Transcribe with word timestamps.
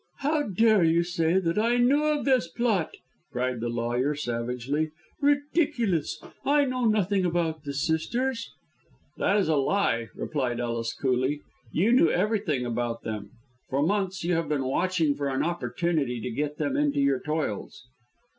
"How 0.21 0.41
dare 0.41 0.83
you 0.83 1.03
say 1.03 1.37
that 1.37 1.59
I 1.59 1.77
knew 1.77 2.05
of 2.05 2.25
this 2.25 2.47
plot!" 2.47 2.95
cried 3.31 3.59
the 3.59 3.69
lawyer, 3.69 4.15
savagely. 4.15 4.89
"Ridiculous! 5.21 6.19
I 6.43 6.65
know 6.65 6.85
nothing 6.85 7.23
about 7.23 7.65
the 7.65 7.73
sisters." 7.75 8.49
"That 9.17 9.37
is 9.37 9.47
a 9.47 9.57
lie!" 9.57 10.07
replied 10.15 10.59
Ellis, 10.59 10.93
coolly. 10.95 11.41
"You 11.71 11.91
know 11.91 12.07
everything 12.07 12.65
about 12.65 13.03
them. 13.03 13.29
For 13.69 13.83
months 13.83 14.23
you 14.23 14.33
have 14.33 14.49
been 14.49 14.65
watching 14.65 15.13
for 15.13 15.29
an 15.29 15.43
opportunity 15.43 16.19
to 16.19 16.31
get 16.31 16.57
them 16.57 16.75
into 16.75 16.99
your 16.99 17.19
toils." 17.19 17.85